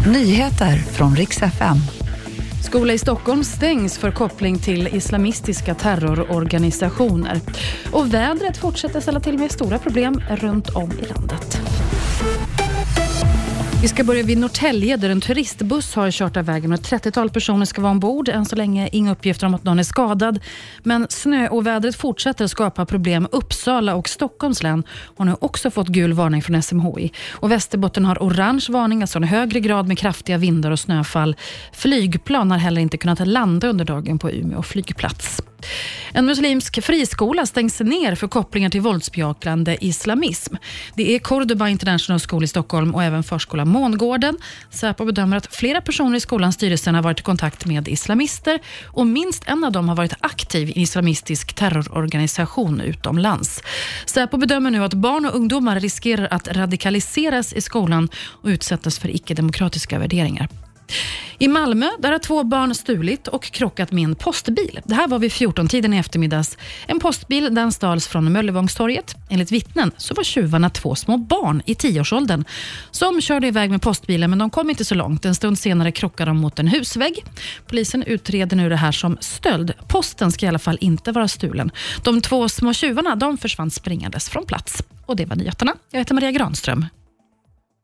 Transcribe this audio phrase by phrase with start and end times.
[0.00, 1.76] Nyheter från riks FM.
[2.64, 7.40] Skola i Stockholm stängs för koppling till islamistiska terrororganisationer.
[7.92, 11.60] Och vädret fortsätter ställa till med stora problem runt om i landet.
[13.84, 17.30] Vi ska börja vid Norrtälje där en turistbuss har kört av vägen och ett 30-tal
[17.30, 18.28] personer ska vara ombord.
[18.28, 20.40] Än så länge inga uppgifter om att någon är skadad.
[20.82, 23.28] Men snöovädret fortsätter skapa problem.
[23.32, 24.84] Uppsala och Stockholms län
[25.16, 27.12] har nu också fått gul varning från SMHI.
[27.30, 31.36] Och Västerbotten har orange varning, alltså en högre grad med kraftiga vindar och snöfall.
[31.72, 35.42] Flygplan har heller inte kunnat landa under dagen på Umeå flygplats.
[36.16, 40.54] En muslimsk friskola stängs ner för kopplingar till våldsbejakande islamism.
[40.94, 44.38] Det är Cordoba International School i Stockholm och även förskola Mångården.
[44.70, 49.06] Säpo bedömer att flera personer i skolans styrelse har varit i kontakt med islamister och
[49.06, 53.62] minst en av dem har varit aktiv i en islamistisk terrororganisation utomlands.
[54.06, 58.08] Säpo bedömer nu att barn och ungdomar riskerar att radikaliseras i skolan
[58.42, 60.48] och utsättas för icke-demokratiska värderingar.
[61.38, 64.80] I Malmö där har två barn stulit och krockat med en postbil.
[64.84, 66.58] Det här var vid 14-tiden i eftermiddags.
[66.86, 69.14] En postbil den stals från Möllevångstorget.
[69.30, 72.44] Enligt vittnen så var tjuvarna två små barn i tioårsåldern
[72.90, 75.24] som körde iväg med postbilen, men de kom inte så långt.
[75.24, 77.24] En stund senare krockade de mot en husvägg.
[77.66, 79.72] Polisen utreder nu det här som stöld.
[79.88, 81.70] Posten ska i alla fall inte vara stulen.
[82.02, 84.82] De två små tjuvarna de försvann springandes från plats.
[85.06, 85.74] Och Det var nyheterna.
[85.90, 86.86] Jag heter Maria Granström.